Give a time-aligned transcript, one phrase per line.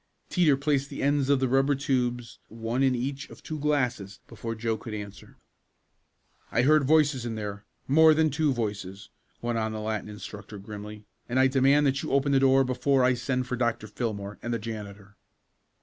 [0.31, 4.55] Teeter placed the ends of the rubber tubes one in each of two glasses before
[4.55, 5.37] Joe could answer.
[6.51, 9.09] "I heard voices in there more than two voices,"
[9.43, 13.03] went on the Latin instructor grimly, "and I demand that you open the door before
[13.03, 13.85] I send for Dr.
[13.85, 15.17] Fillmore and the janitor."